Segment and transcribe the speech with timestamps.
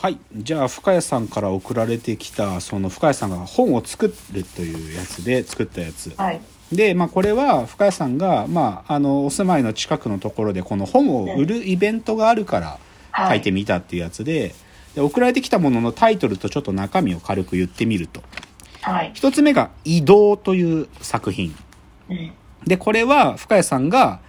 [0.00, 6.40] はいじゃあ深谷さんから送られてきたその深谷さんが本を作るというやつで作ったやつ、はい。
[6.72, 12.78] で、まあ、これは深谷さんが、まあ、あのお住まいの近くのところでこの本を売るイベントがあるから
[13.10, 14.54] はい書いてみたっていうやつで,、
[14.94, 18.22] で送られてきたもののタイトルとちょっと中身を軽く言ってみると
[18.80, 19.12] はい。
[19.12, 21.54] 一つ目が「移動」という作品
[22.08, 22.32] うん。
[22.64, 24.20] でこれは深谷さんが、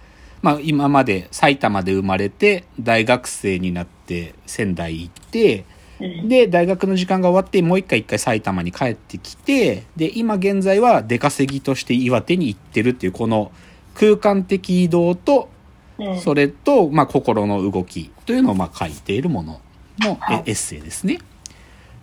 [0.42, 5.64] まあ、今まで埼玉で生まれて大学生になって仙台行って
[6.00, 6.28] うん。
[6.28, 13.52] で大学の時間が終わってもう一回一回埼玉に帰ってきてで今現在は出稼ぎとして岩手に行ってるっていうこの
[13.94, 15.48] 空間的移動と
[15.98, 16.20] うん。
[16.20, 19.60] それと、まあ、心の動きというのをまあ書いているもの
[20.00, 21.18] のエッセイですね。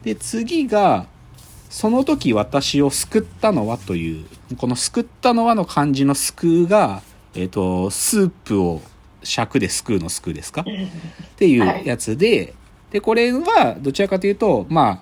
[0.04, 1.08] で次が
[1.70, 4.26] 「その時私を救ったのは」という
[4.58, 7.02] この「救ったのは」の漢字の「救うが」
[7.36, 8.82] えっとスープを
[9.24, 10.64] 尺ですくうのすくうですか？
[10.66, 10.88] うんっ
[11.36, 12.54] ていうやつで、
[12.92, 15.02] で、これはどちらかというと、まあ、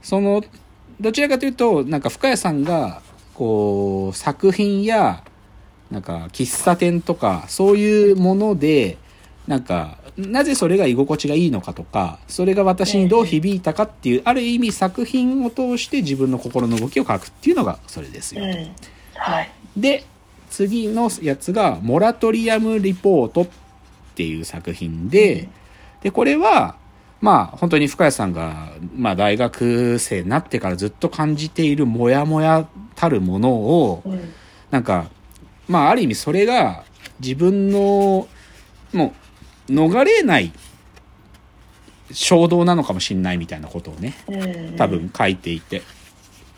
[0.00, 0.42] その、
[1.00, 3.02] どちらかというと、なんか深谷さんが、
[3.34, 5.24] こう、作品や、
[5.90, 8.96] なんか喫茶店とか、そういうもので、
[9.46, 18.44] なんか、なぜそれが居心地がいいのかとか、それが私にどう響いたかっていう、ある意味作品を通して自分の心の動きを書くっていうのがそれですよ。
[18.44, 18.74] うん。
[19.16, 19.50] はい。
[19.76, 20.04] で、
[20.54, 23.48] 次のやつが、モラトリアムリポートっ
[24.14, 25.48] ていう作品で、
[26.00, 26.76] で、これは、
[27.20, 34.32] まあ、本当に深谷さんが、まあ、大学生になってからずっと感じているモヤモヤたるものを、うん。
[34.70, 35.06] なんか、
[35.66, 36.84] まあ、ある意味それが
[37.18, 38.28] 自分の、
[38.92, 39.12] も
[39.68, 40.52] う、逃れない
[42.12, 44.76] 衝動なのかもしれないみたいなことをね、うん。
[44.76, 45.82] 多分書いていて。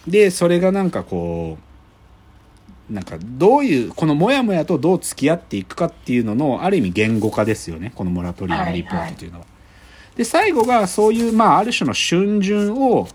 [0.07, 1.76] で、それがなんかこう、
[2.91, 7.93] なんかどういう、このモヤモヤとどう付き合っていくかっていうのの、ある意味言語化ですよね。
[7.95, 9.47] このモラトリアムリポートというのは。
[10.17, 13.09] で、最後がそういう、まあ、ある種の春巡を、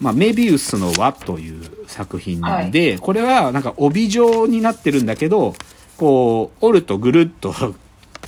[0.00, 2.40] まあ、メビウスの輪という作品
[2.70, 5.54] で、これはなんか帯状になってるんだけど、
[5.96, 7.54] こう、折るとぐるっと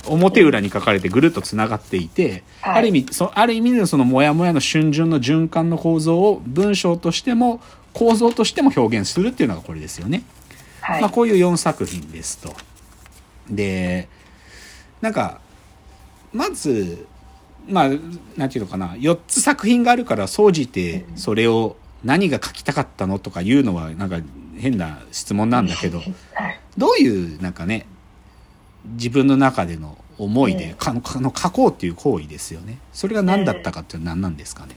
[0.07, 7.61] 表裏に書かれてぐるっとつながっていて、はいある意味そある意味でのそのモヤモヤの春巡の循環の構造を文章としても
[7.93, 10.23] 構造としても表現するっていうのがこれですよね。
[10.89, 11.01] はい。
[11.01, 12.53] まあ、こういう4作品ですと。
[13.49, 14.07] で
[15.01, 15.41] なんか
[16.33, 17.07] まず
[17.67, 17.89] まあ
[18.37, 24.19] なんていうのかな4つ作品があるから総じてそれを何が書きたかったのとかいうのはなんか
[24.57, 26.59] 変な質問なんだけどはい。
[26.77, 27.85] どういうなんかね
[28.85, 34.75] 自分の中での思いで、うんかのかの書こうっていう行為ですよねそれが何だったかっていうのは何なんですかね、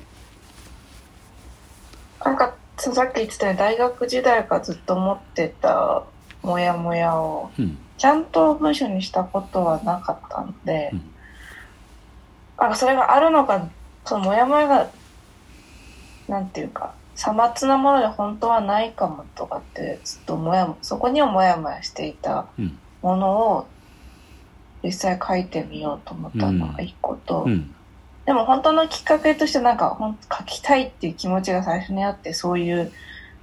[2.24, 6.04] なんか、そうさっき言ってたように大学時代からずっと持ってた
[6.42, 7.78] モヤモヤをうん。
[7.98, 11.02] ちゃんと文章にしたことはなかったので、うん。
[12.58, 13.68] なんかそれがあるのか、
[14.04, 14.90] そのモヤモヤが、
[16.26, 22.78] なんていうか、さまつなもので本当はないかもとかってずっともやも、そこにはもやもやしていたうん。
[23.02, 23.66] ものを
[24.82, 27.72] 実際書いてみようと思ったのが一個と、うん
[28.26, 32.92] でも本当のきっかけとしてなんかほん書きたいっていう気持ちが最初にあってそういう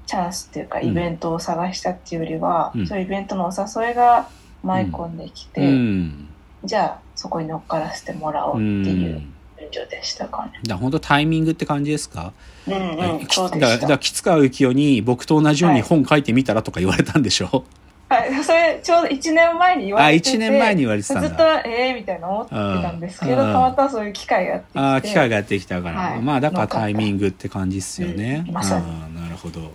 [0.06, 0.88] チャンスっていうかうん。
[0.88, 2.88] イベントを探したっていうよりは、うん。
[2.88, 4.28] そういうイベントのお誘いが
[4.64, 6.30] 舞い込んできて、うん。
[6.64, 9.22] じゃあそこに乗っからせてもらおうっていう
[9.58, 10.54] 文章でしたかね。
[10.64, 12.34] だ本当タイミングって感じですか、
[12.68, 13.68] うんうん、きそうでした。
[13.68, 15.88] だだから吉川幸雄に僕と同じようにはい。
[15.88, 17.66] 本書いてみたらとか言われたんでしょ、
[18.10, 23.38] はい、それちょうど1年前に言わあれてて1年前に言われてたずっとええみたいな思ってたんですけど、うん。
[23.54, 24.80] たまたまそういう機会がやってきて。
[24.80, 26.22] ああ機会がやってきたから、はい。
[26.22, 29.72] まあだからタイミングって感じっすよね、うんまなるほど。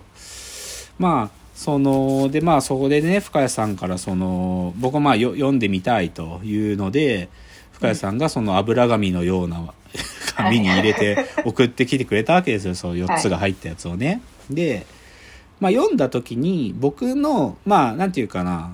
[0.99, 7.29] まあそのでまあそこでね深谷さんからその僕まあよ読んでみたいというので
[7.71, 9.73] 深谷さんがその油紙のような
[10.35, 12.75] 紙に入れて送ってきてくれたわけですよ。
[12.75, 14.21] そう4つが入ったやつをね。
[14.49, 14.85] で、
[15.59, 18.71] まあ、読んだ時に僕のまあなんていうかな。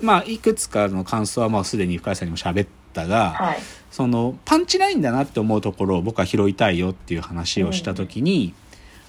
[0.00, 3.58] まあいくつかの感想はもうすでに深谷さんにも喋ったが、はい。
[3.90, 8.54] そのパンチラインだなって思うところを僕は拾いたいよっていう話をした時に、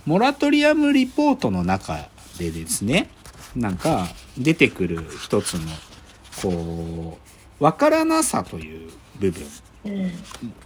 [0.06, 3.10] モラトリアムリポートの中でですね
[3.56, 4.08] なんか
[4.38, 5.62] 出てくる一つの
[6.42, 7.18] こ
[7.60, 9.44] う分からなさという部分
[9.86, 10.12] うん。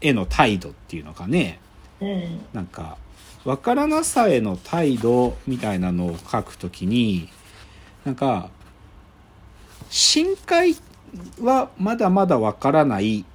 [0.02, 1.60] への態度っていうのかね
[2.02, 2.98] うんなんか
[3.44, 7.30] 分からなさへの態度みたいなのを書くときに
[8.04, 8.50] なんか
[9.90, 10.76] 深海
[11.40, 13.26] はまだまだ分からないっ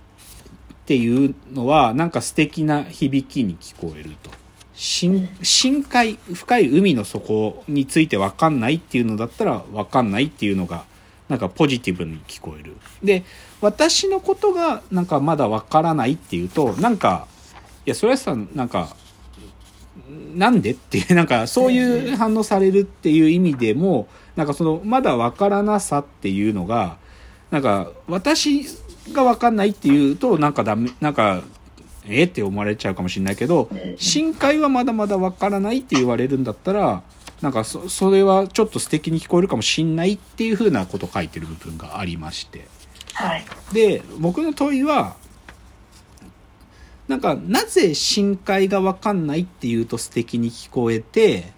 [0.87, 4.31] ていうのはなんか素敵な響きに聞こえると。
[4.75, 10.85] 深深海深い海の底について分かんないっていうのだったら分かんないっていうのが
[11.29, 12.77] なんかポジティブに聞こえる。
[13.05, 13.25] で
[13.61, 17.29] 私のことがなんかまだ分からないっていうとなんか
[17.87, 18.95] やそれはさなんか
[20.35, 26.97] なんでっていう なんかそういう反応されるっていう意味でもなんかそのまだ分からなさっていうのが
[27.51, 28.65] なんか私
[29.13, 31.43] が分かんないっていうとなんかダメなんか
[32.09, 37.03] えって思われちゃうかもしれないけど深海はまだまだ分からないって言われるんだったら
[37.41, 42.67] なんかそそれはちょっと素敵に聞こえるかもしんないっていうふうなことを書いてる部分がありまして。
[43.15, 43.45] はい。
[43.73, 45.17] で僕の問いは
[47.11, 51.53] なんかなぜ深海が分かんないっていうと素敵に聞こえて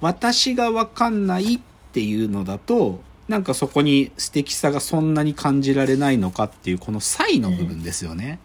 [0.00, 1.60] 私が分かんないっ
[1.90, 8.38] ていうのだとなんかそこに素敵さがそんなに感じられないのかっていうこの差異の部分ですよね。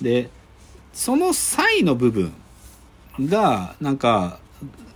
[0.00, 0.30] で
[0.92, 2.32] その差異の部分
[3.20, 4.38] がなんか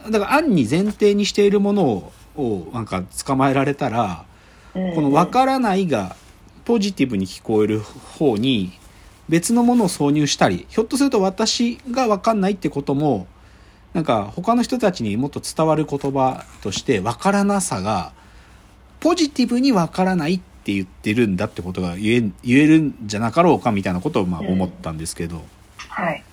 [0.08, 4.24] だから暗に前提にしているものををなんか捕まえられたら
[4.72, 6.14] ここの分からないが
[6.64, 8.78] ポジティブに聞こえる方に
[9.28, 13.26] 別のものを挿入したりひょっとすると私が分かんないってことも
[13.92, 18.12] なんか他の人たちにもっと伝わる言葉として分からなさが
[19.00, 24.46] ポジティブに分からないって言ってるんだってことが言え言えるんじゃなかろうかみたいなことをまあうん。
[24.48, 25.44] 思ったんですけど、
[25.88, 26.24] はい。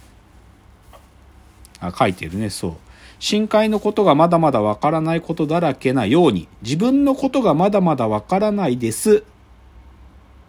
[1.79, 2.49] あ書いてるね。
[2.49, 2.73] そう。
[3.19, 9.23] 深海のことがまだまだわからないことだらけなように自分のことがまだまだわからないです、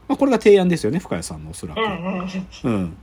[0.08, 2.28] まあ、これが提案ですよね深谷さんのおそらく、うんうん。
[2.64, 2.96] うん、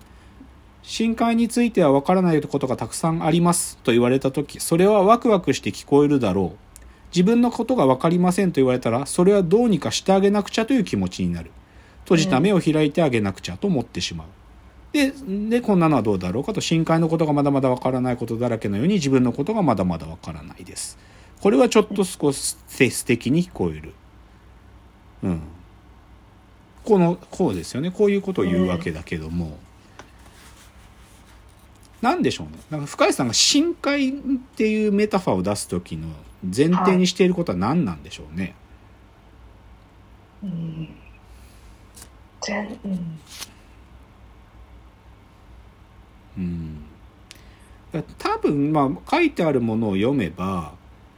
[0.83, 6.57] 深海についてはわからないことがたくさんありますと言われた時それはワクワクして聞こえるだろう。
[7.13, 11.51] 自分のことが分かりませんと言われたらそれはどうにかしてあげなくちゃという気持ちになる。
[12.03, 14.27] 閉じた目を開いてあげなくちゃと思ってしまう。
[14.93, 15.11] で
[15.49, 20.97] でこんなのはどうだろうかと深海のことがまだまだ分からないことだらけのように自分のことがまだまだ分からないです。
[21.41, 23.93] これはちょっと少し素敵に聞こえる。
[25.23, 25.41] うん
[26.91, 29.57] このこうですよねこういうことを言うわけだけども、
[32.01, 34.11] なんでしょうねなんか深井さんが深海っ
[34.57, 36.09] ていうメタファーを出す時の
[36.43, 38.55] 前提にしていることは何なんでしょうね、
[40.43, 40.89] うん。
[42.41, 43.17] 全、うん。
[47.93, 50.73] うん、多分まあ書いてあるものを読めば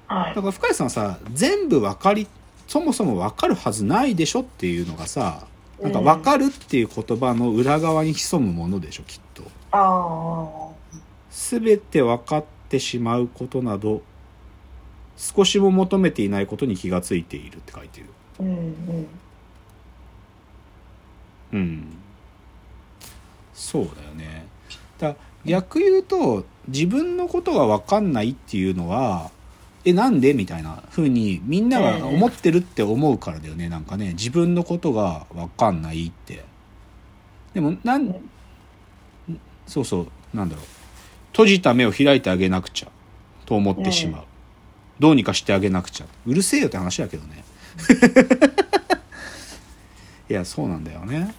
[0.08, 0.42] はいだ。
[0.44, 2.28] から深井さんさ全部分かり
[2.68, 5.48] そもそも分かるはずないでしょっていうのがさ
[5.84, 9.44] なんか分かるっていう言葉の裏側に潜むものでしょきっと。
[9.72, 10.70] あ
[11.30, 14.02] 全て分かってしまうことなど
[15.18, 18.08] 少しも求めていないことに気がついているって書いてる。
[18.40, 18.44] あ。
[18.44, 19.08] うんうん。
[21.52, 21.98] うん。
[23.54, 24.46] そうだよね。
[25.00, 25.16] だ
[25.46, 29.32] 逆言うと自分のことが分かんないっていうのは
[29.86, 30.34] えなんで？
[30.34, 33.70] みたいな風にみんなが思ってるって思うからだよね。
[33.70, 36.44] なんかね自分のことが分かんないって。
[37.54, 38.16] でもなん
[39.68, 40.08] そうそう。
[40.36, 40.66] なんだろう。
[41.32, 42.90] 閉じた目を開いてあげなくちゃ。
[43.46, 44.24] と思ってしまう、
[45.00, 46.06] どうにかしてあげなくちゃ。
[46.26, 47.44] うるせえよって話だけどね。
[50.30, 51.34] いやそうなんだよね。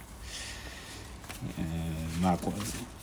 [1.57, 2.53] えーまあこ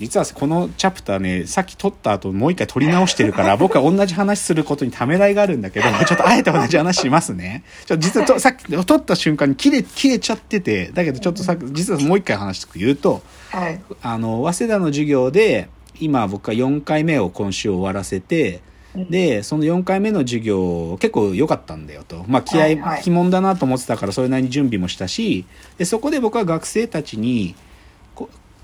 [0.03, 7.63] 実はこのチャプターねさっき撮った後もう一回撮り直してるから僕は同じ話することにためらいがあるんだけどちょっとあえて同じ話しますね。
[7.87, 13.81] ちょっと実はとさっき撮った瞬間に切れ切れちゃっててだけどちょっとさ実はもう一回話して言うとはい。
[14.03, 15.69] あの早稲田の授業で
[16.01, 18.61] 今僕は4回目を今週終わらせて
[18.97, 22.25] でその4回目の授業結構良かったんだよと。
[22.27, 22.67] まあ気合
[23.06, 25.44] 鬼門だなと思ってたからそれなりに準備もしたし
[25.79, 27.61] でそこで僕は学生たちにこ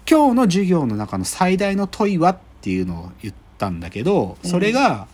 [0.09, 5.07] 今日の授業の中の最大の問いはっていうのを言ったんだけどそれが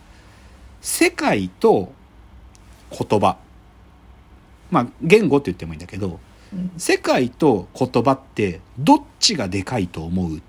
[0.81, 1.91] 世界と
[2.91, 3.37] 言葉
[4.71, 6.19] まあ言語って言ってもいいんだけど
[6.53, 10.41] うん世界と言葉ってどっちがでかいと思う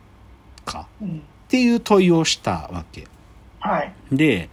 [0.64, 1.22] かうん。
[1.46, 3.06] っていう問いをしたわけ。
[3.60, 3.92] はい。
[4.12, 4.50] で、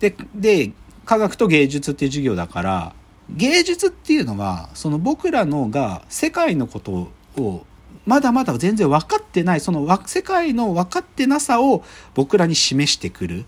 [0.00, 0.72] で、で、
[1.06, 2.94] 科学と芸術っていう授業だから、
[3.30, 7.64] 芸術っていうのは、その僕らのが世界のことを、
[8.06, 13.44] まだまだ全然分かってない、そのわ世界の分かってなさを僕らに示してくる。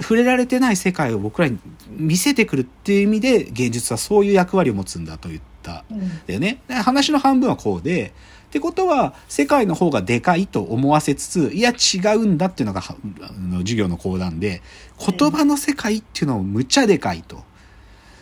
[0.00, 6.26] 触れられてない世界を僕らに見せてくるっていう意味で芸術はそういう役割を持つんだと言ったうん。
[6.26, 6.62] だよね。
[6.66, 8.12] で話の半分はこうで、
[8.48, 14.62] ってことは、世界の方がでかいと思わせつつ、いや違うんだっていうのが授業の講談で、
[14.96, 17.42] 言葉の世界っていうのもむちゃでかいと。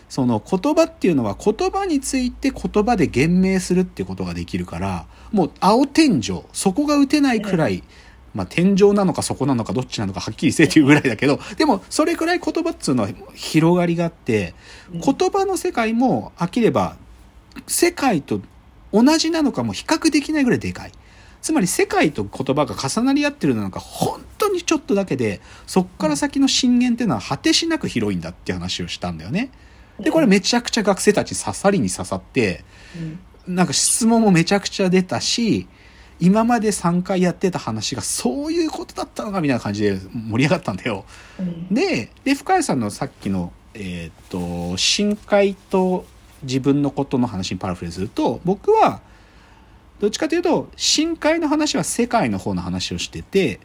[0.09, 7.83] その言葉っていうのは言葉について言葉で言明するっていうことができるから、もう青天井、そこが打てないくらい、
[8.35, 14.55] まあ天井なのかそこなのかどっちなのかはっきりせえっていうぐらいだけど、でもそれくらい言葉っていうのは広がりがあって、
[14.93, 16.97] 言葉の世界も飽きれば
[17.67, 18.41] 世界と
[18.93, 20.93] 同じなのかも比較できないぐらいでかい。
[21.41, 29.51] つまり世界と言葉が重なり合ってるのなんか本当にちょっとだけでそっから先の震源っていうのは果てしなく広いんだって話をしたんだよね。
[29.99, 32.65] でこれめちゃくちゃ学生たち刺さりに刺さって
[33.47, 35.67] なんか質問もめちゃくちゃ出たし
[36.21, 41.05] 今まで3回やってた話がそういうことだったのかみたいな感じで盛り上がったんだよ。
[41.71, 46.07] でで深谷さんのさっきの、えっ、と深海と
[46.45, 49.01] 自分のことの話にパラフレーズすると僕は
[50.01, 53.61] どっちかというと深海の話は世界の方の話をしてて、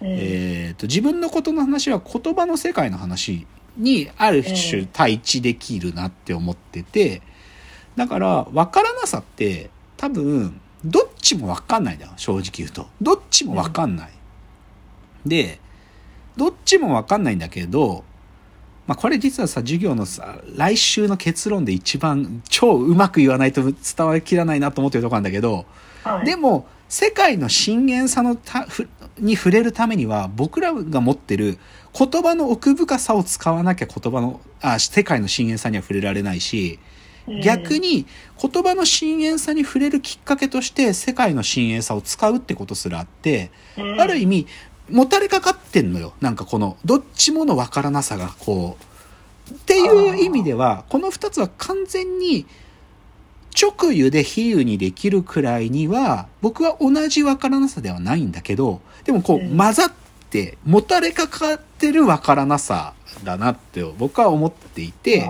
[0.00, 3.46] えーと、自分のことの話は言葉の世界の話
[3.76, 7.22] にある種対峙できるなって思ってて
[7.96, 14.10] だから分からなさって多分どっちも分かんないんだよ正直言うとどっちも分かんない。
[15.26, 15.60] で
[16.36, 18.04] どっちも分かんないんだけど
[18.86, 25.66] まあ、これ実はさ、授業のさ、来週の結論で一番超うまく言わないと伝わりきらないなと思ってるとこなんだけど、
[26.02, 28.66] はい、でも、世界の深淵さのた
[29.18, 31.58] に触れるためには、僕らが持ってる
[31.96, 36.80] 言葉の奥深さを使わなきゃ言葉の、あ、世界の深淵さには触れられないし、
[37.42, 38.06] 逆に
[38.40, 43.50] 言葉の深淵さに触れるきっかけとして世界の深淵さを使うってことすらあって、
[43.98, 44.46] ある意味
[44.90, 46.12] もたれかかってんのよ。
[46.20, 48.84] なんかこの、どっちものわからなさが、こう。
[49.52, 52.46] っていう意味では、この二つは完全に、
[53.60, 60.01] 直輸で比喩にできるくらいには、僕は同じわからなさではないんだけど、でもこう、混ざって、
[60.64, 65.28] もたれかかってるわからなさだなって僕は思っていて、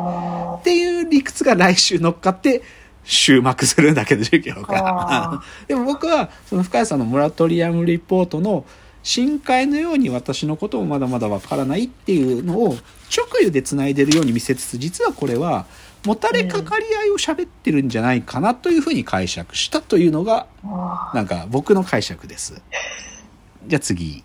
[0.59, 2.63] っていう理屈が来週乗っかって、
[3.05, 5.43] 終幕するんだけど、授業が。
[5.67, 8.65] でも僕は、その深谷さんのモラトリアムリポートの
[9.03, 12.77] 深海のように私のこともまだまだわからないっていうのを
[13.15, 15.67] 直輸で繋いでるように見せつつ実はこれは
[16.07, 20.47] もたれかかり合いを喋ってるんじゃないかなというふうに解釈したというのが
[21.15, 22.63] なんか僕の解釈です。
[23.67, 24.25] じゃあ次。